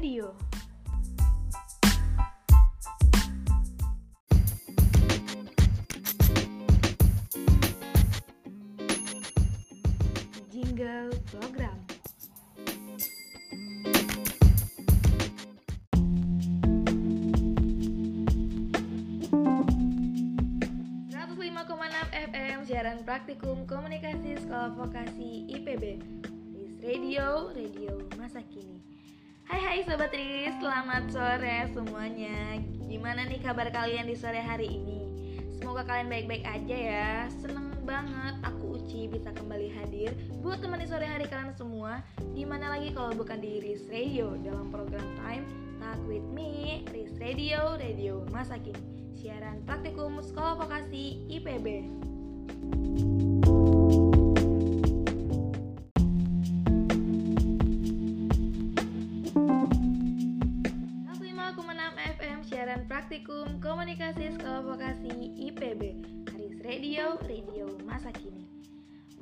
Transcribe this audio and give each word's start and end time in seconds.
Radio. 0.00 0.32
Jingle 10.48 11.12
Program. 11.28 11.76
FM 22.10 22.64
siaran 22.64 23.04
praktikum 23.04 23.68
komunikasi 23.68 24.40
sekolah 24.40 24.72
vokasi 24.80 25.44
IPB 25.60 26.00
Ris 26.56 26.74
Radio, 26.80 27.52
radio 27.52 28.00
masa 28.16 28.40
kini 28.48 28.80
Hai 29.50 29.58
hai 29.66 29.78
Sobat 29.82 30.14
Riz, 30.14 30.54
selamat 30.62 31.10
sore 31.10 31.66
semuanya. 31.74 32.62
Gimana 32.86 33.26
nih 33.26 33.42
kabar 33.42 33.66
kalian 33.74 34.06
di 34.06 34.14
sore 34.14 34.38
hari 34.38 34.78
ini? 34.78 35.10
Semoga 35.58 35.82
kalian 35.82 36.06
baik-baik 36.06 36.46
aja 36.46 36.76
ya. 36.78 37.10
Seneng 37.34 37.74
banget 37.82 38.38
aku 38.46 38.78
Uci 38.78 39.10
bisa 39.10 39.34
kembali 39.34 39.74
hadir 39.74 40.14
Buat 40.38 40.62
temani 40.62 40.86
sore 40.86 41.02
hari 41.02 41.26
kalian 41.26 41.50
semua. 41.58 41.98
Di 42.30 42.46
mana 42.46 42.78
lagi 42.78 42.94
kalau 42.94 43.10
bukan 43.10 43.42
di 43.42 43.58
Riz 43.58 43.90
Radio 43.90 44.38
Dalam 44.38 44.70
program 44.70 45.02
Time 45.18 45.42
Talk 45.82 45.98
With 46.06 46.30
Me 46.30 46.86
Riz 46.94 47.18
Radio, 47.18 47.74
radio 47.74 48.22
masa 48.30 48.54
kini 48.54 49.10
siaran 49.18 49.66
praktikum 49.66 50.22
Sekolah 50.22 50.62
Vokasi 50.62 51.26
IPB. 51.26 51.66
FM 52.70 53.29
komunikasi 63.80 64.36
sekolah 64.36 64.60
vokasi 64.60 65.08
IPB 65.40 66.04
Haris 66.28 66.60
Radio, 66.68 67.16
radio 67.24 67.64
masa 67.88 68.12
kini. 68.12 68.44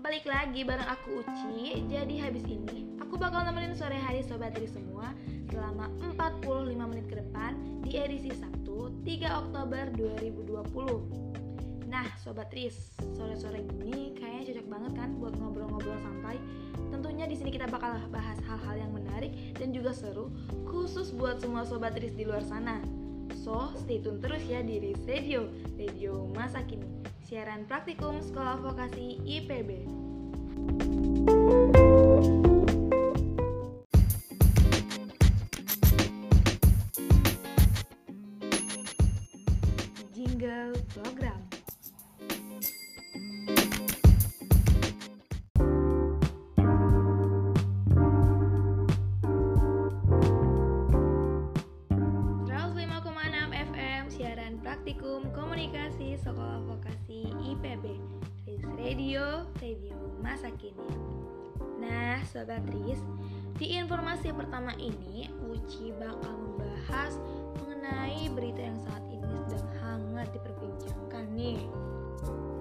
Balik 0.02 0.26
lagi 0.26 0.66
bareng 0.66 0.98
aku 0.98 1.22
Uci. 1.22 1.86
Jadi 1.86 2.18
habis 2.18 2.42
ini 2.42 2.90
aku 2.98 3.14
bakal 3.22 3.46
nemenin 3.46 3.78
sore 3.78 3.94
hari 3.94 4.18
sobat 4.26 4.58
Tri 4.58 4.66
semua 4.66 5.14
Selama 5.54 5.86
45 6.10 6.74
menit 6.74 7.06
ke 7.06 7.22
depan 7.22 7.54
di 7.86 8.02
edisi 8.02 8.34
Sabtu 8.34 8.90
3 9.06 9.46
Oktober 9.46 9.94
2020 9.94 11.86
Nah 11.86 12.10
Sobat 12.18 12.50
Tris, 12.50 12.98
sore-sore 13.14 13.62
gini 13.62 14.10
kayaknya 14.18 14.42
cocok 14.42 14.66
banget 14.74 14.92
kan 14.98 15.08
buat 15.22 15.38
ngobrol-ngobrol 15.38 16.02
santai. 16.02 16.34
Tentunya 16.90 17.30
di 17.30 17.38
sini 17.38 17.54
kita 17.54 17.70
bakal 17.70 17.94
bahas 18.10 18.42
hal-hal 18.42 18.74
yang 18.74 18.90
menarik 18.90 19.54
dan 19.54 19.70
juga 19.70 19.94
seru 19.94 20.34
Khusus 20.66 21.14
buat 21.14 21.38
semua 21.38 21.62
Sobat 21.62 21.94
Tris 21.94 22.10
di 22.10 22.26
luar 22.26 22.42
sana 22.42 23.06
So, 23.42 23.72
stay 23.76 24.00
tune 24.00 24.20
terus 24.20 24.44
ya 24.44 24.60
di 24.64 24.80
Riz 24.80 25.00
Radio, 25.08 25.48
radio 25.76 26.28
masa 26.32 26.64
kini. 26.64 26.86
Siaran 27.28 27.68
praktikum 27.68 28.16
Sekolah 28.24 28.56
Vokasi 28.56 29.20
IPB 29.24 29.84
Jingle 30.68 31.37
Sekolah 56.18 56.58
Vokasi 56.66 57.30
IPB 57.30 57.84
Riz 58.42 58.62
Radio, 58.74 59.46
radio 59.62 59.94
masa 60.18 60.50
kini 60.58 60.82
Nah 61.78 62.18
Sobat 62.26 62.66
Riz, 62.74 62.98
di 63.54 63.78
informasi 63.78 64.34
pertama 64.34 64.74
ini 64.82 65.30
Uci 65.46 65.94
bakal 65.94 66.34
membahas 66.34 67.22
mengenai 67.62 68.26
berita 68.34 68.66
yang 68.66 68.78
saat 68.82 69.04
ini 69.06 69.30
sedang 69.46 69.70
hangat 69.78 70.28
diperbincangkan 70.34 71.24
nih 71.38 71.62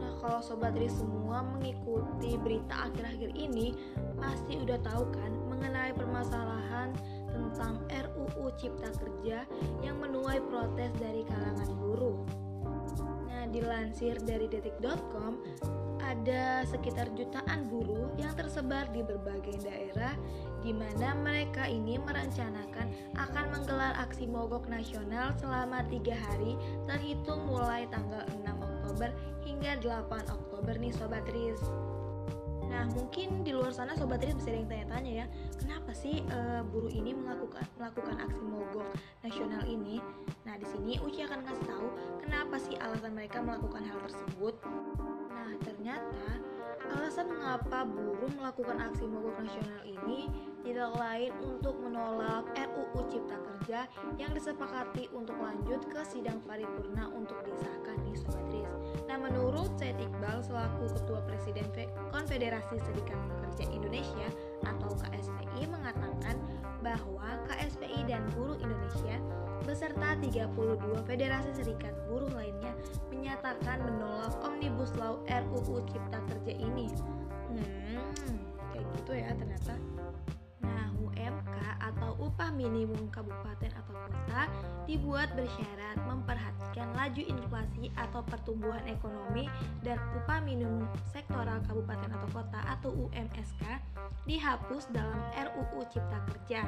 Nah 0.06 0.14
kalau 0.22 0.38
Sobat 0.46 0.78
Riz 0.78 0.94
semua 0.94 1.42
mengikuti 1.42 2.38
berita 2.38 2.94
akhir-akhir 2.94 3.34
ini 3.34 3.74
Pasti 4.22 4.54
udah 4.62 4.78
tahu 4.86 5.10
kan 5.10 5.34
mengenai 5.50 5.98
permasalahan 5.98 6.94
tentang 7.34 7.82
RUU 7.90 8.54
Cipta 8.54 8.94
Kerja 8.94 9.50
yang 9.82 9.98
menuai 9.98 10.42
protes 10.46 10.94
dari 10.98 11.22
kalangan 11.26 11.70
buruh. 11.78 12.47
Dilansir 13.48 14.20
dari 14.28 14.52
detik.com, 14.52 15.40
ada 16.04 16.68
sekitar 16.68 17.12
jutaan 17.16 17.68
buruh 17.68 18.12
yang 18.20 18.32
tersebar 18.36 18.88
di 18.92 19.04
berbagai 19.04 19.60
daerah 19.64 20.16
di 20.64 20.76
mana 20.76 21.16
mereka 21.20 21.68
ini 21.68 21.96
merencanakan 22.02 22.92
akan 23.16 23.46
menggelar 23.56 23.94
aksi 24.04 24.28
mogok 24.28 24.68
nasional 24.68 25.32
selama 25.40 25.84
tiga 25.88 26.16
hari 26.16 26.60
terhitung 26.90 27.48
mulai 27.48 27.88
tanggal 27.88 28.24
6 28.44 28.52
Oktober 28.60 29.10
hingga 29.48 29.80
8 29.80 30.28
Oktober 30.28 30.74
nih 30.76 30.94
Sobat 30.96 31.24
Riz. 31.32 31.62
Nah, 32.68 32.84
mungkin 32.92 33.48
di 33.48 33.56
luar 33.56 33.72
sana 33.72 33.96
sobat 33.96 34.20
Riz 34.20 34.36
bisa 34.36 34.52
ada 34.52 34.60
yang 34.60 34.70
tanya-tanya 34.70 35.12
ya, 35.24 35.26
kenapa 35.56 35.96
sih 35.96 36.20
uh, 36.28 36.68
buruh 36.68 36.92
ini 36.92 37.16
melakukan 37.16 37.64
melakukan 37.80 38.20
aksi 38.20 38.44
mogok 38.44 38.92
nasional 39.24 39.64
ini? 39.64 40.04
Nah, 40.48 40.56
di 40.56 40.64
sini 40.64 40.96
Uci 41.04 41.28
akan 41.28 41.44
ngasih 41.44 41.66
tahu 41.68 41.88
kenapa 42.24 42.56
sih 42.56 42.80
alasan 42.80 43.12
mereka 43.12 43.44
melakukan 43.44 43.84
hal 43.84 44.00
tersebut. 44.08 44.56
Nah, 45.28 45.52
ternyata 45.60 46.40
alasan 46.88 47.28
mengapa 47.28 47.84
buruh 47.84 48.32
melakukan 48.32 48.80
aksi 48.80 49.04
mogok 49.04 49.44
nasional 49.44 49.84
ini 49.84 50.32
tidak 50.64 50.96
lain 50.96 51.32
untuk 51.44 51.76
menolak 51.84 52.48
RUU 52.56 53.00
Cipta 53.12 53.36
Kerja 53.40 53.92
yang 54.16 54.32
disepakati 54.32 55.12
untuk 55.12 55.36
lanjut 55.36 55.84
ke 55.92 56.02
sidang 56.08 56.40
paripurna 56.48 57.12
untuk 57.12 57.44
disahkan 57.44 58.00
nih 58.08 58.16
Sobat 58.16 58.48
Riz. 58.48 58.72
Nah, 59.12 59.20
menurut 59.20 59.76
Said 59.76 60.00
Iqbal 60.00 60.40
selaku 60.48 60.88
Ketua 60.96 61.20
Presiden 61.28 61.68
Konfederasi 62.12 62.80
Serikat 62.80 63.20
Pekerja 63.28 63.68
Indonesia 63.72 64.28
atau 64.76 64.92
KSPI 65.00 65.70
mengatakan 65.72 66.36
bahwa 66.84 67.42
KSPI 67.48 68.06
dan 68.06 68.24
buruh 68.36 68.60
Indonesia 68.60 69.18
beserta 69.66 70.16
32 70.22 70.80
federasi 71.04 71.52
serikat 71.56 71.94
buruh 72.08 72.30
lainnya 72.32 72.72
menyatakan 73.10 73.82
menolak 73.84 74.32
Omnibus 74.46 74.94
Law 74.96 75.20
RUU 75.28 75.84
Cipta 75.92 76.20
Kerja 76.30 76.54
ini. 76.56 76.88
Hmm, 77.52 78.40
kayak 78.72 78.86
gitu 79.02 79.12
ya 79.18 79.30
ternyata. 79.36 79.74
UMK 81.18 81.58
atau 81.82 82.14
upah 82.22 82.54
minimum 82.54 83.10
kabupaten 83.10 83.74
atau 83.74 83.94
kota 84.06 84.46
dibuat 84.86 85.34
bersyarat 85.34 85.98
memperhatikan 86.06 86.94
laju 86.94 87.22
inflasi 87.26 87.90
atau 87.98 88.22
pertumbuhan 88.22 88.86
ekonomi 88.86 89.50
dan 89.82 89.98
upah 90.14 90.40
minimum 90.46 90.86
sektoral 91.10 91.58
kabupaten 91.66 92.14
atau 92.14 92.30
kota 92.30 92.60
atau 92.70 92.90
UMSK 92.94 93.66
dihapus 94.30 94.92
dalam 94.94 95.18
RUU 95.34 95.82
Cipta 95.90 96.20
Kerja. 96.30 96.62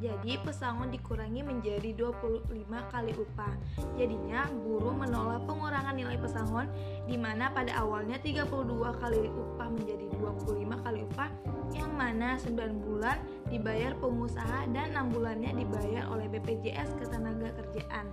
Jadi 0.00 0.40
pesangon 0.40 0.88
dikurangi 0.88 1.44
menjadi 1.44 1.92
25 1.92 2.48
kali 2.88 3.12
upah. 3.12 3.52
Jadinya 4.00 4.48
buruh 4.48 4.96
menolak 4.96 5.44
pengurangan 5.44 5.92
nilai 5.92 6.16
pesangon 6.16 6.70
di 7.04 7.20
mana 7.20 7.52
pada 7.52 7.84
awalnya 7.84 8.16
32 8.24 8.48
kali 8.96 9.28
upah 9.28 9.68
menjadi 9.68 10.06
25 10.16 10.84
kali 10.86 11.04
upah 11.04 11.28
yang 11.76 11.92
mana 11.92 12.40
9 12.40 12.56
bulan 12.80 13.20
dibayar 13.50 13.92
pengusaha 13.98 14.70
dan 14.70 14.94
6 14.94 15.10
bulannya 15.10 15.50
dibayar 15.58 16.06
oleh 16.08 16.30
BPJS 16.30 16.94
Ketenagakerjaan. 17.02 18.06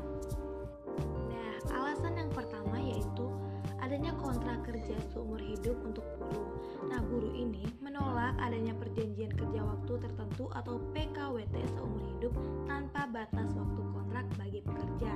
Nah, 1.29 1.55
alasan 1.77 2.17
yang 2.17 2.31
pertama 2.33 2.81
yaitu 2.81 3.29
adanya 3.77 4.11
kontrak 4.17 4.65
kerja 4.65 4.97
seumur 5.13 5.39
hidup 5.39 5.77
untuk 5.85 6.03
buruh. 6.19 6.49
Nah, 6.89 6.99
buruh 7.05 7.31
ini 7.31 7.69
menolak 7.79 8.35
adanya 8.41 8.73
perjanjian 8.75 9.31
kerja 9.31 9.61
waktu 9.63 9.93
tertentu 10.01 10.49
atau 10.57 10.81
PKWT 10.91 11.55
seumur 11.77 12.01
hidup 12.17 12.33
tanpa 12.65 13.05
batas 13.07 13.53
waktu 13.53 13.81
kontrak 13.93 14.25
bagi 14.41 14.59
pekerja. 14.65 15.13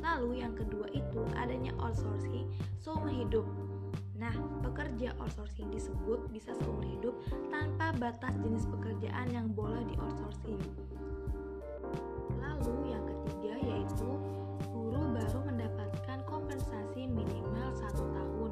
Lalu 0.00 0.46
yang 0.46 0.54
kedua 0.54 0.86
itu 0.94 1.26
adanya 1.34 1.74
outsourcing 1.82 2.46
seumur 2.78 3.10
hidup. 3.10 3.44
Nah, 4.16 4.32
pekerja 4.64 5.12
outsourcing 5.20 5.68
disebut 5.68 6.24
bisa 6.32 6.56
seumur 6.56 6.84
hidup 6.88 7.14
tanpa 7.52 7.92
batas 8.00 8.32
jenis 8.40 8.64
pekerjaan 8.64 9.28
yang 9.28 9.52
boleh 9.52 9.84
di 9.84 9.92
outsourcing. 10.00 10.60
Lalu 12.40 12.96
yang 12.96 13.04
ketiga 13.04 13.54
yaitu 13.60 14.10
guru 14.72 15.02
baru 15.12 15.38
mendapatkan 15.44 16.18
kompensasi 16.24 17.04
minimal 17.12 17.68
satu 17.76 18.08
tahun. 18.08 18.50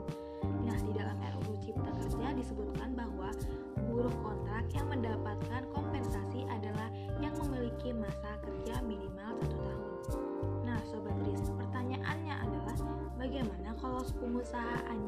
Nah, 0.69 0.79
di 0.85 0.93
dalam 0.93 1.17
RUU 1.17 1.57
Cipta 1.65 1.93
Kerja 1.97 2.37
disebutkan 2.37 2.93
bahwa 2.93 3.33
buruh 3.89 4.13
kontrak 4.21 4.69
yang 4.77 4.89
mendapatkan 4.93 5.65
kompensasi 5.73 6.45
adalah 6.53 6.93
yang 7.25 7.33
memiliki 7.41 7.97
masa 7.97 8.37
kerja 8.45 8.85
minimal 8.85 9.33
satu 9.41 9.57
tahun. 9.57 9.93
Nah, 10.69 10.81
Sobat 10.85 11.17
Riz, 11.25 11.49
pertanyaannya 11.57 12.35
adalah 12.37 12.77
bagaimana 13.17 13.73
kalau 13.81 14.03
pengusahaan 14.21 14.99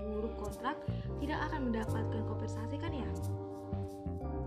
buruh 0.00 0.34
kontrak 0.36 0.76
tidak 1.18 1.38
akan 1.50 1.72
mendapatkan 1.72 2.22
kompensasi 2.28 2.76
kan 2.76 2.92
ya? 2.92 3.08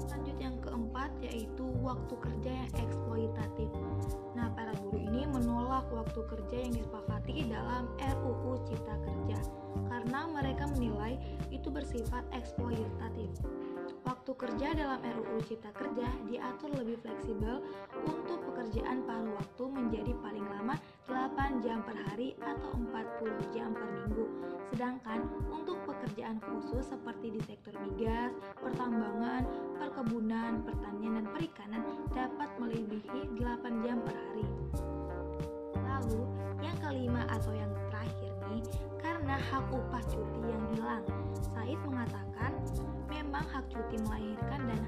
Lanjut 0.09 0.37
yang 0.41 0.55
keempat 0.63 1.11
yaitu 1.21 1.65
waktu 1.83 2.13
kerja 2.17 2.51
yang 2.65 2.69
eksploitatif. 2.81 3.69
Nah, 4.33 4.49
para 4.55 4.73
buruh 4.79 5.01
ini 5.01 5.27
menolak 5.29 5.85
waktu 5.91 6.21
kerja 6.25 6.57
yang 6.65 6.73
disepakati 6.73 7.45
dalam 7.49 7.91
RUU 7.99 8.57
Cipta 8.65 8.95
Kerja 9.05 9.39
karena 9.89 10.25
mereka 10.29 10.65
menilai 10.73 11.19
itu 11.53 11.69
bersifat 11.69 12.25
eksploitatif. 12.33 13.29
Waktu 14.07 14.31
kerja 14.33 14.73
dalam 14.73 14.99
RUU 15.03 15.43
Cipta 15.45 15.69
Kerja 15.75 16.07
diatur 16.25 16.71
lebih 16.73 16.97
fleksibel 17.03 17.61
untuk 18.07 18.39
pekerjaan 18.49 19.05
paruh 19.05 19.35
waktu 19.37 19.63
menjadi 19.69 20.13
8 21.59 21.67
jam 21.67 21.83
per 21.83 21.99
hari 22.07 22.39
atau 22.39 22.71
40 22.71 23.51
jam 23.51 23.75
per 23.75 23.83
minggu. 23.91 24.31
Sedangkan 24.71 25.27
untuk 25.51 25.75
pekerjaan 25.83 26.39
khusus 26.39 26.87
seperti 26.87 27.35
di 27.35 27.41
sektor 27.43 27.75
migas, 27.83 28.31
pertambangan, 28.63 29.43
perkebunan, 29.75 30.63
pertanian, 30.63 31.19
dan 31.19 31.27
perikanan 31.35 31.83
dapat 32.15 32.47
melebihi 32.63 33.35
8 33.43 33.83
jam 33.83 33.99
per 34.07 34.15
hari. 34.15 34.47
Lalu, 35.83 36.23
yang 36.63 36.79
kelima 36.79 37.27
atau 37.27 37.51
yang 37.51 37.75
terakhir 37.91 38.31
nih, 38.55 38.63
karena 39.03 39.35
hak 39.51 39.67
upah 39.67 40.03
cuti 40.07 40.39
yang 40.47 40.63
hilang. 40.71 41.03
Said 41.43 41.79
mengatakan, 41.83 42.55
memang 43.11 43.43
hak 43.51 43.67
cuti 43.67 43.99
melahirkan 44.07 44.63
dan 44.63 44.78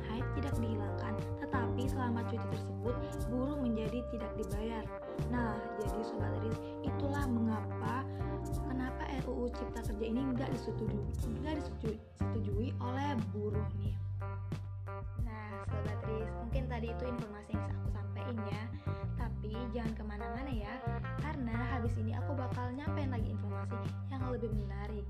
cuti 2.31 2.47
tersebut, 2.47 2.95
buruh 3.27 3.59
menjadi 3.59 3.99
tidak 4.15 4.31
dibayar. 4.39 4.83
Nah, 5.27 5.59
jadi 5.83 5.99
Sobat 6.07 6.31
Riz, 6.39 6.55
itulah 6.79 7.27
mengapa 7.27 8.07
kenapa 8.71 9.03
RUU 9.27 9.51
Cipta 9.51 9.83
Kerja 9.83 10.05
ini 10.07 10.23
nggak 10.31 10.47
disetujui, 10.55 11.11
nggak 11.43 11.59
disetujui 11.59 12.71
oleh 12.79 13.19
buruh 13.35 13.67
nih. 13.83 13.99
Nah, 15.27 15.59
Sobat 15.67 15.99
Riz, 16.07 16.31
mungkin 16.39 16.71
tadi 16.71 16.87
itu 16.95 17.03
informasi 17.03 17.51
yang 17.51 17.67
aku 17.67 17.87
sampaikan 17.91 18.37
ya. 18.47 18.63
Tapi 19.19 19.51
jangan 19.75 19.91
ke 19.91 20.03
mana-mana 20.07 20.51
ya, 20.55 20.73
karena 21.19 21.57
habis 21.75 21.91
ini 21.99 22.15
aku 22.15 22.31
bakal 22.31 22.71
nyampein 22.71 23.11
lagi 23.11 23.27
informasi 23.27 23.75
yang 24.07 24.23
lebih 24.31 24.55
menarik. 24.55 25.03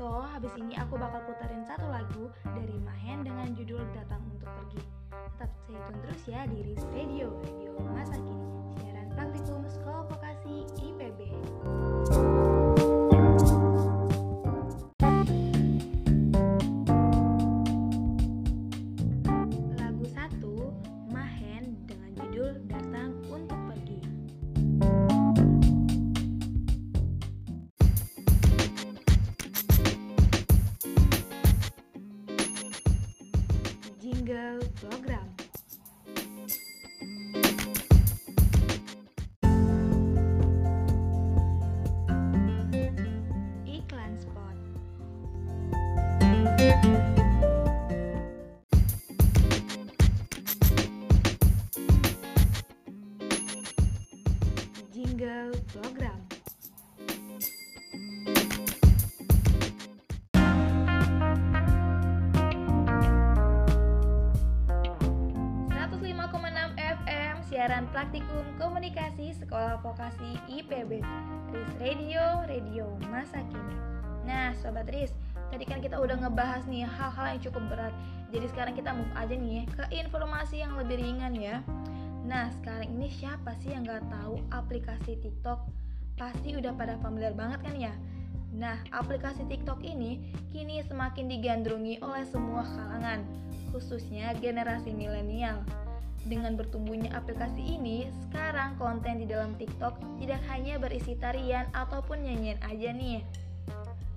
So, 0.00 0.24
habis 0.24 0.56
ini 0.56 0.72
aku 0.80 0.96
bakal 0.96 1.20
putarin 1.28 1.68
satu 1.68 1.84
lagu 1.84 2.32
dari 2.48 2.80
Mahen 2.80 3.28
dengan 3.28 3.52
judul 3.52 3.84
Datang 3.92 4.24
Untuk 4.32 4.48
Pergi. 4.48 4.95
Tetap 5.16 5.50
stay 5.64 5.76
tune 5.80 5.98
terus 6.04 6.22
ya 6.28 6.40
di 6.44 6.58
Riz 6.60 6.82
Radio, 6.92 7.32
radio 7.40 7.72
masa 7.88 8.16
kini, 8.20 8.48
siaran 8.80 9.08
praktikum 9.16 9.64
sekolah 9.64 10.04
vokasi 10.12 10.68
IPB. 10.76 11.20
Sekolah 69.46 69.78
vokasi 69.78 70.42
IPB 70.50 71.06
Riz 71.54 71.70
Radio, 71.78 72.42
radio 72.50 72.90
masa 73.06 73.38
kini 73.46 73.78
Nah 74.26 74.50
Sobat 74.58 74.90
Riz, 74.90 75.14
tadi 75.54 75.62
kan 75.62 75.78
kita 75.78 76.02
udah 76.02 76.18
ngebahas 76.18 76.66
nih 76.66 76.82
hal-hal 76.82 77.38
yang 77.38 77.40
cukup 77.46 77.62
berat 77.70 77.94
Jadi 78.34 78.50
sekarang 78.50 78.74
kita 78.74 78.90
move 78.90 79.14
aja 79.14 79.38
nih 79.38 79.62
ke 79.70 79.86
informasi 79.94 80.66
yang 80.66 80.74
lebih 80.74 80.98
ringan 80.98 81.38
ya 81.38 81.62
Nah 82.26 82.50
sekarang 82.58 82.90
ini 82.90 83.06
siapa 83.06 83.54
sih 83.62 83.70
yang 83.70 83.86
gak 83.86 84.02
tahu 84.10 84.42
aplikasi 84.50 85.14
TikTok? 85.22 85.62
Pasti 86.18 86.58
udah 86.58 86.74
pada 86.74 86.98
familiar 86.98 87.30
banget 87.30 87.62
kan 87.62 87.78
ya? 87.78 87.94
Nah, 88.56 88.80
aplikasi 88.88 89.44
TikTok 89.52 89.84
ini 89.84 90.32
kini 90.48 90.80
semakin 90.80 91.28
digandrungi 91.28 92.00
oleh 92.00 92.24
semua 92.24 92.64
kalangan, 92.64 93.20
khususnya 93.68 94.32
generasi 94.40 94.96
milenial. 94.96 95.60
Dengan 96.26 96.58
bertumbuhnya 96.58 97.14
aplikasi 97.14 97.78
ini, 97.78 98.10
sekarang 98.26 98.74
konten 98.82 99.22
di 99.22 99.26
dalam 99.30 99.54
TikTok 99.54 100.18
tidak 100.18 100.42
hanya 100.50 100.74
berisi 100.76 101.14
tarian 101.14 101.70
ataupun 101.70 102.26
nyanyian 102.26 102.58
aja 102.66 102.90
nih. 102.90 103.22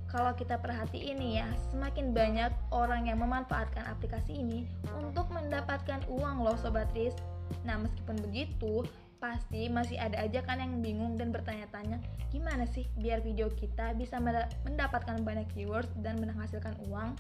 Kalau 0.09 0.33
kita 0.33 0.57
perhatiin 0.57 1.21
nih 1.21 1.45
ya, 1.45 1.47
semakin 1.69 2.17
banyak 2.17 2.49
orang 2.73 3.05
yang 3.05 3.21
memanfaatkan 3.21 3.85
aplikasi 3.85 4.41
ini 4.41 4.65
untuk 4.97 5.29
mendapatkan 5.29 6.01
uang 6.09 6.41
loh 6.41 6.57
Sobat 6.57 6.89
Riz. 6.97 7.13
Nah, 7.61 7.77
meskipun 7.77 8.17
begitu, 8.25 8.89
pasti 9.21 9.67
masih 9.69 9.99
ada 9.99 10.17
aja 10.23 10.39
kan 10.41 10.63
yang 10.63 10.79
bingung 10.79 11.19
dan 11.19 11.29
bertanya-tanya 11.35 11.99
gimana 12.31 12.63
sih 12.63 12.87
biar 13.03 13.19
video 13.19 13.51
kita 13.51 13.91
bisa 13.99 14.15
mendapatkan 14.63 15.19
banyak 15.21 15.45
viewers 15.51 15.91
dan 15.99 16.23
menghasilkan 16.23 16.71
uang 16.87 17.19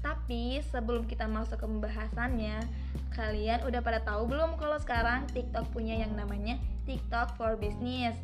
tapi 0.00 0.64
sebelum 0.72 1.04
kita 1.04 1.28
masuk 1.28 1.60
ke 1.60 1.66
pembahasannya 1.68 2.64
kalian 3.12 3.60
udah 3.68 3.80
pada 3.84 4.00
tahu 4.00 4.28
belum 4.28 4.56
kalau 4.56 4.80
sekarang 4.80 5.28
TikTok 5.32 5.68
punya 5.76 6.00
yang 6.00 6.16
namanya 6.16 6.56
TikTok 6.88 7.36
for 7.36 7.56
Business 7.60 8.16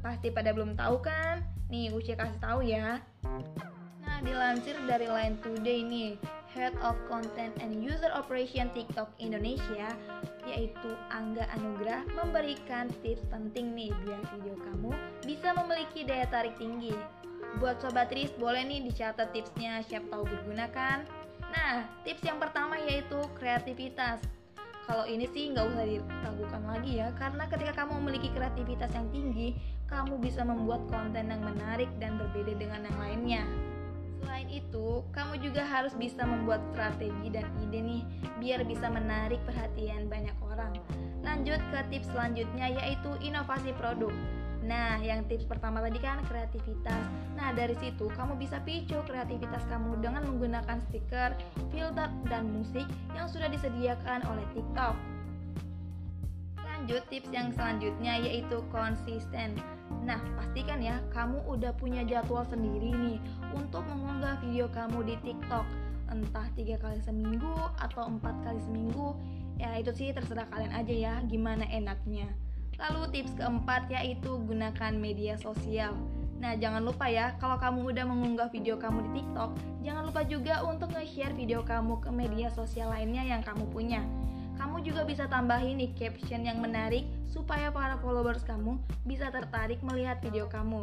pasti 0.00 0.32
pada 0.32 0.56
belum 0.56 0.78
tahu 0.78 1.04
kan 1.04 1.44
nih 1.68 1.92
Uci 1.92 2.16
kasih 2.16 2.40
tahu 2.40 2.60
ya 2.64 3.02
nah 4.00 4.18
dilansir 4.24 4.78
dari 4.88 5.04
Line 5.04 5.36
Today 5.44 5.84
nih 5.84 6.16
Head 6.56 6.74
of 6.80 6.96
Content 7.12 7.52
and 7.60 7.84
User 7.84 8.08
Operation 8.16 8.72
TikTok 8.72 9.12
Indonesia 9.20 9.92
yaitu 10.48 10.90
Angga 11.12 11.44
Anugrah 11.52 12.08
memberikan 12.16 12.88
tips 13.04 13.22
penting 13.28 13.76
nih 13.76 13.92
biar 14.02 14.22
video 14.32 14.56
kamu 14.56 14.90
bisa 15.28 15.52
memiliki 15.52 16.08
daya 16.08 16.24
tarik 16.32 16.56
tinggi. 16.56 16.96
Buat 17.60 17.84
sobat 17.84 18.08
Riz 18.12 18.32
boleh 18.40 18.64
nih 18.64 18.80
dicatat 18.88 19.30
tipsnya 19.36 19.84
siap 19.84 20.08
tahu 20.08 20.24
berguna 20.24 20.72
kan? 20.72 21.04
Nah, 21.48 21.88
tips 22.04 22.22
yang 22.24 22.36
pertama 22.36 22.76
yaitu 22.76 23.18
kreativitas. 23.36 24.20
Kalau 24.88 25.04
ini 25.04 25.28
sih 25.28 25.52
nggak 25.52 25.68
usah 25.68 25.84
diragukan 25.84 26.62
lagi 26.64 26.92
ya, 26.96 27.12
karena 27.20 27.44
ketika 27.44 27.84
kamu 27.84 28.00
memiliki 28.00 28.32
kreativitas 28.32 28.88
yang 28.96 29.08
tinggi, 29.12 29.52
kamu 29.84 30.16
bisa 30.16 30.40
membuat 30.44 30.88
konten 30.88 31.28
yang 31.28 31.44
menarik 31.44 31.92
dan 32.00 32.16
berbeda 32.16 32.56
dengan 32.56 32.88
yang 32.88 32.96
lainnya. 32.96 33.42
Selain 34.24 34.48
itu, 34.48 35.04
kamu 35.12 35.44
juga 35.44 35.62
harus 35.62 35.92
bisa 35.92 36.24
membuat 36.24 36.64
strategi 36.72 37.28
dan 37.28 37.44
ide 37.68 37.80
nih 37.84 38.02
biar 38.40 38.64
bisa 38.64 38.88
menarik 38.88 39.38
perhatian 39.44 40.08
banyak 40.08 40.34
orang. 40.40 40.72
Lanjut 41.20 41.60
ke 41.68 41.78
tips 41.92 42.08
selanjutnya 42.08 42.72
yaitu 42.80 43.12
inovasi 43.20 43.76
produk. 43.76 44.12
Nah, 44.66 44.98
yang 44.98 45.22
tips 45.30 45.46
pertama 45.46 45.78
tadi 45.78 46.02
kan 46.02 46.18
kreativitas. 46.26 47.02
Nah, 47.38 47.54
dari 47.54 47.78
situ 47.78 48.10
kamu 48.10 48.34
bisa 48.34 48.58
picu 48.66 48.98
kreativitas 49.06 49.62
kamu 49.70 50.02
dengan 50.02 50.26
menggunakan 50.26 50.82
stiker, 50.90 51.38
filter, 51.70 52.10
dan 52.26 52.50
musik 52.50 52.84
yang 53.14 53.30
sudah 53.30 53.46
disediakan 53.46 54.26
oleh 54.26 54.42
TikTok. 54.58 54.98
Lanjut 56.58 57.02
tips 57.10 57.30
yang 57.30 57.54
selanjutnya 57.54 58.18
yaitu 58.22 58.58
konsisten. 58.74 59.58
Nah, 60.02 60.18
pastikan 60.34 60.82
ya 60.82 60.98
kamu 61.14 61.42
udah 61.46 61.74
punya 61.78 62.02
jadwal 62.02 62.42
sendiri 62.46 62.94
nih 62.94 63.18
untuk 63.54 63.86
mengunggah 63.86 64.42
video 64.42 64.66
kamu 64.74 65.06
di 65.06 65.14
TikTok. 65.22 65.66
Entah 66.08 66.48
tiga 66.56 66.80
kali 66.80 66.98
seminggu 67.04 67.52
atau 67.78 68.08
empat 68.08 68.34
kali 68.42 68.60
seminggu. 68.64 69.14
Ya 69.58 69.74
itu 69.76 69.90
sih 69.90 70.14
terserah 70.14 70.46
kalian 70.48 70.72
aja 70.72 70.94
ya 70.94 71.14
gimana 71.26 71.66
enaknya. 71.66 72.30
Lalu 72.78 73.02
tips 73.10 73.34
keempat 73.34 73.90
yaitu 73.90 74.38
gunakan 74.46 74.92
media 74.94 75.34
sosial. 75.34 75.98
Nah, 76.38 76.54
jangan 76.54 76.86
lupa 76.86 77.10
ya, 77.10 77.34
kalau 77.42 77.58
kamu 77.58 77.90
udah 77.90 78.06
mengunggah 78.06 78.48
video 78.54 78.78
kamu 78.78 79.10
di 79.10 79.20
TikTok, 79.20 79.50
jangan 79.82 80.06
lupa 80.06 80.22
juga 80.22 80.62
untuk 80.62 80.94
nge-share 80.94 81.34
video 81.34 81.66
kamu 81.66 81.98
ke 81.98 82.10
media 82.14 82.48
sosial 82.54 82.94
lainnya 82.94 83.26
yang 83.26 83.42
kamu 83.42 83.66
punya. 83.74 84.06
kamu 84.58 84.82
juga 84.82 85.06
bisa 85.06 85.30
tambahin 85.30 85.78
nih 85.78 85.94
caption 85.94 86.42
yang 86.42 86.58
menarik 86.58 87.06
supaya 87.30 87.70
para 87.70 87.94
followers 88.02 88.42
kamu 88.42 88.74
bisa 89.06 89.30
tertarik 89.30 89.78
melihat 89.86 90.18
video 90.18 90.50
kamu. 90.50 90.82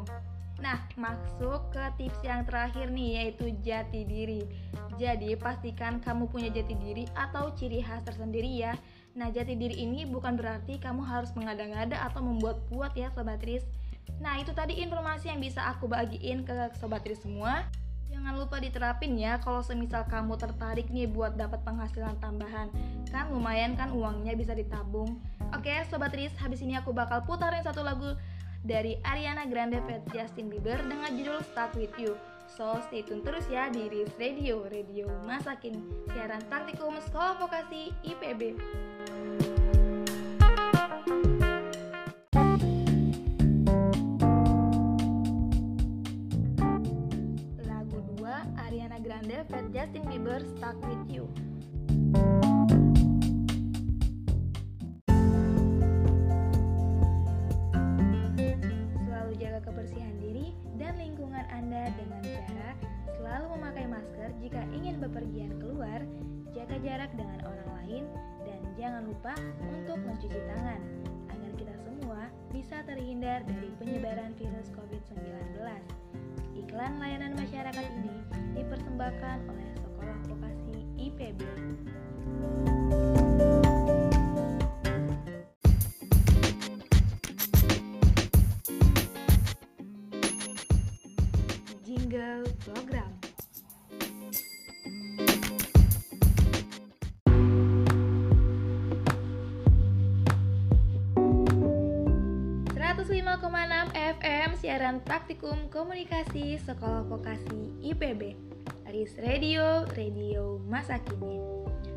Nah, 0.64 0.80
masuk 0.96 1.76
ke 1.76 1.84
tips 2.00 2.24
yang 2.24 2.48
terakhir 2.48 2.88
nih 2.88 3.20
yaitu 3.20 3.52
jati 3.60 4.08
diri. 4.08 4.48
Jadi, 4.96 5.36
pastikan 5.36 6.00
kamu 6.00 6.32
punya 6.32 6.48
jati 6.48 6.72
diri 6.80 7.04
atau 7.12 7.52
ciri 7.52 7.84
khas 7.84 8.08
tersendiri 8.08 8.64
ya. 8.64 8.80
Nah, 9.16 9.32
jati 9.32 9.56
diri 9.56 9.80
ini 9.80 10.04
bukan 10.04 10.36
berarti 10.36 10.76
kamu 10.76 11.00
harus 11.08 11.32
mengada-ngada 11.40 12.04
atau 12.04 12.20
membuat-buat 12.20 12.92
ya 13.00 13.08
Sobat 13.16 13.40
Tris. 13.40 13.64
Nah, 14.20 14.36
itu 14.44 14.52
tadi 14.52 14.84
informasi 14.84 15.32
yang 15.32 15.40
bisa 15.40 15.64
aku 15.72 15.88
bagiin 15.88 16.44
ke 16.44 16.76
Sobat 16.76 17.08
Tris 17.08 17.24
semua. 17.24 17.64
Jangan 18.12 18.36
lupa 18.36 18.60
diterapin 18.60 19.16
ya 19.16 19.40
kalau 19.40 19.64
semisal 19.64 20.04
kamu 20.12 20.36
tertarik 20.36 20.92
nih 20.92 21.08
buat 21.08 21.40
dapat 21.40 21.64
penghasilan 21.64 22.20
tambahan. 22.20 22.68
Kan 23.08 23.32
lumayan 23.32 23.80
kan 23.80 23.96
uangnya 23.96 24.36
bisa 24.36 24.52
ditabung. 24.52 25.16
Oke, 25.56 25.72
Sobat 25.88 26.12
Tris, 26.12 26.36
habis 26.36 26.60
ini 26.60 26.76
aku 26.76 26.92
bakal 26.92 27.24
putarin 27.24 27.64
satu 27.64 27.88
lagu 27.88 28.20
dari 28.68 29.00
Ariana 29.08 29.48
Grande 29.48 29.80
vs 29.88 30.12
Justin 30.12 30.52
Bieber 30.52 30.84
dengan 30.84 31.16
judul 31.16 31.40
Stuck 31.40 31.72
With 31.80 31.96
You. 31.96 32.20
So 32.52 32.78
stay 32.88 33.02
tune 33.02 33.26
terus 33.26 33.48
ya 33.48 33.72
di 33.72 33.90
Riz 33.90 34.12
Radio, 34.22 34.68
Radio 34.70 35.10
masa 35.26 35.58
kini, 35.58 35.82
siaran 36.14 36.44
praktikum 36.46 36.94
Sekolah 37.02 37.42
Vokasi 37.42 37.90
IPB. 38.06 38.56
Lagu 47.66 48.00
2 48.18 48.26
Ariana 48.66 48.98
Grande 49.02 49.46
vs 49.46 49.68
Justin 49.70 50.04
Bieber 50.10 50.42
Stuck 50.58 50.78
With 50.90 51.06
You. 51.10 51.26
Selalu 59.06 59.32
jaga 59.38 59.60
kebersihan 59.64 60.16
diri 60.18 60.58
dan 60.82 60.98
lingkungan 60.98 61.46
Anda 61.54 61.94
dengan 61.94 62.22
cara 62.26 62.72
selalu 63.16 63.46
memakai 63.58 63.86
masker 63.90 64.30
jika 64.44 64.62
ingin 64.70 65.02
bepergian 65.02 65.58
keluar, 65.58 66.02
jaga 66.54 66.78
jarak 66.84 67.12
dengan 67.18 67.42
orang 67.42 67.70
lain, 67.82 68.04
jangan 68.86 69.02
lupa 69.10 69.34
untuk 69.66 69.98
mencuci 69.98 70.38
tangan 70.46 70.78
agar 71.34 71.52
kita 71.58 71.74
semua 71.82 72.30
bisa 72.54 72.86
terhindar 72.86 73.42
dari 73.42 73.74
penyebaran 73.82 74.38
virus 74.38 74.70
COVID-19. 74.78 75.58
Iklan 76.54 77.02
layanan 77.02 77.34
masyarakat 77.34 77.82
ini 77.82 78.14
dipersembahkan 78.54 79.38
oleh 79.50 79.70
Sekolah 79.82 80.18
Vokasi 80.30 80.78
IPB. 81.02 81.42
Jingle 82.46 83.15
siaran 104.86 105.02
praktikum 105.02 105.58
komunikasi 105.74 106.62
Sekolah 106.62 107.10
Vokasi 107.10 107.74
IPB 107.82 108.38
Aris 108.86 109.18
Radio, 109.18 109.82
Radio 109.98 110.62
masa 110.70 111.02
kini 111.02 111.42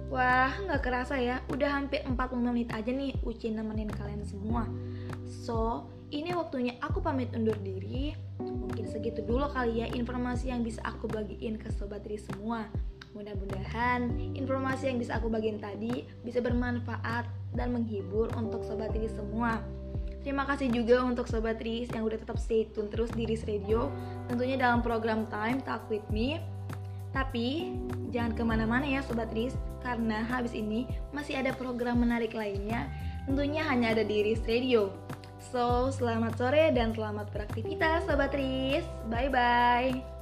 Wah, 0.08 0.56
nggak 0.56 0.80
kerasa 0.80 1.20
ya, 1.20 1.44
udah 1.52 1.68
hampir 1.68 2.00
40 2.08 2.16
menit 2.40 2.72
aja 2.72 2.88
nih 2.88 3.12
Uci 3.28 3.52
nemenin 3.52 3.92
kalian 3.92 4.24
semua. 4.24 4.64
So, 5.28 5.84
ini 6.08 6.32
waktunya 6.32 6.80
aku 6.80 7.04
pamit 7.04 7.28
undur 7.36 7.60
diri. 7.60 8.16
Mungkin 8.40 8.88
segitu 8.88 9.20
dulu 9.20 9.52
kali 9.52 9.84
ya 9.84 9.92
informasi 9.92 10.48
yang 10.48 10.64
bisa 10.64 10.80
aku 10.80 11.12
bagiin 11.12 11.60
ke 11.60 11.68
Sobat 11.76 12.08
Ri 12.08 12.16
semua. 12.16 12.72
Mudah-mudahan 13.12 14.32
informasi 14.32 14.88
yang 14.88 14.96
bisa 14.96 15.20
aku 15.20 15.28
bagiin 15.28 15.60
tadi 15.60 16.08
bisa 16.24 16.40
bermanfaat 16.40 17.28
dan 17.52 17.68
menghibur 17.76 18.32
untuk 18.32 18.64
Sobat 18.64 18.96
Ri 18.96 19.12
semua 19.12 19.60
Terima 20.28 20.44
kasih 20.44 20.68
juga 20.68 21.00
untuk 21.08 21.24
Sobat 21.24 21.56
Riz 21.56 21.88
yang 21.88 22.04
udah 22.04 22.20
tetap 22.20 22.36
stay 22.36 22.68
tune 22.76 22.92
terus 22.92 23.08
di 23.16 23.24
Riz 23.24 23.48
Radio. 23.48 23.88
Tentunya 24.28 24.60
dalam 24.60 24.84
program 24.84 25.24
Time 25.32 25.56
Talk 25.64 25.88
With 25.88 26.04
Me. 26.12 26.36
Tapi 27.16 27.72
jangan 28.12 28.36
ke 28.36 28.44
mana-mana 28.44 28.84
ya 28.84 29.00
Sobat 29.08 29.32
Riz. 29.32 29.56
Karena 29.80 30.20
habis 30.28 30.52
ini 30.52 30.84
masih 31.16 31.40
ada 31.40 31.56
program 31.56 32.04
menarik 32.04 32.36
lainnya. 32.36 32.92
Tentunya 33.24 33.64
hanya 33.72 33.96
ada 33.96 34.04
di 34.04 34.20
Riz 34.20 34.44
Radio. 34.44 34.92
So, 35.40 35.88
selamat 35.96 36.36
sore 36.36 36.76
dan 36.76 36.92
selamat 36.92 37.32
beraktivitas 37.32 38.04
Sobat 38.04 38.36
Riz. 38.36 38.84
Bye-bye 39.08 40.17